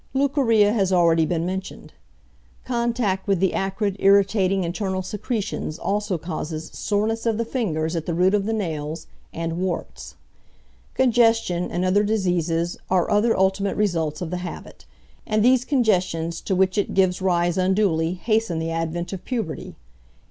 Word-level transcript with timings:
Leucorrhea 0.15 0.73
has 0.73 0.91
already 0.91 1.27
been 1.27 1.45
mentioned. 1.45 1.93
Contact 2.65 3.27
with 3.27 3.39
the 3.39 3.53
acrid, 3.53 3.95
irritating 3.99 4.63
internal 4.63 5.03
secretions 5.03 5.77
also 5.77 6.17
causes 6.17 6.71
soreness 6.73 7.27
of 7.27 7.37
the 7.37 7.45
fingers 7.45 7.95
at 7.95 8.07
the 8.07 8.13
root 8.15 8.33
of 8.33 8.47
the 8.47 8.51
nails, 8.51 9.05
and 9.31 9.59
warts. 9.59 10.15
Congestion 10.95 11.69
and 11.69 11.85
other 11.85 12.01
diseases 12.01 12.79
are 12.89 13.11
other 13.11 13.37
ultimate 13.37 13.77
results 13.77 14.23
of 14.23 14.31
the 14.31 14.37
habit; 14.37 14.85
and 15.27 15.45
these 15.45 15.63
congestions 15.63 16.41
to 16.41 16.55
which 16.55 16.79
it 16.79 16.95
gives 16.95 17.21
rise 17.21 17.55
unduly 17.55 18.13
hasten 18.15 18.57
the 18.57 18.71
advent 18.71 19.13
of 19.13 19.23
puberty. 19.23 19.75